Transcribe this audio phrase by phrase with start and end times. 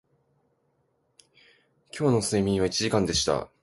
[1.95, 3.51] 今日の睡眠は一時間でした